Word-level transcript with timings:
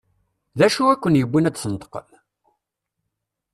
D 0.57 0.59
acu 0.65 0.83
i 0.93 0.95
ken-yewwin 0.97 1.47
ad 1.49 1.53
d-tneṭqem? 1.55 2.09